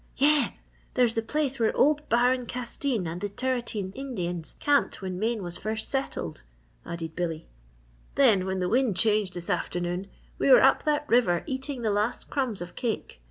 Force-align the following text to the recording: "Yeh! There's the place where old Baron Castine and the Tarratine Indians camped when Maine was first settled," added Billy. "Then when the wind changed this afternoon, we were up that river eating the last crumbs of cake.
"Yeh! 0.17 0.47
There's 0.95 1.13
the 1.13 1.21
place 1.21 1.59
where 1.59 1.77
old 1.77 2.09
Baron 2.09 2.47
Castine 2.47 3.05
and 3.05 3.21
the 3.21 3.29
Tarratine 3.29 3.91
Indians 3.93 4.55
camped 4.59 4.99
when 4.99 5.19
Maine 5.19 5.43
was 5.43 5.59
first 5.59 5.91
settled," 5.91 6.41
added 6.83 7.15
Billy. 7.15 7.47
"Then 8.15 8.47
when 8.47 8.57
the 8.57 8.67
wind 8.67 8.97
changed 8.97 9.35
this 9.35 9.47
afternoon, 9.47 10.07
we 10.39 10.49
were 10.49 10.63
up 10.63 10.85
that 10.85 11.07
river 11.07 11.43
eating 11.45 11.83
the 11.83 11.91
last 11.91 12.31
crumbs 12.31 12.63
of 12.63 12.73
cake. 12.73 13.19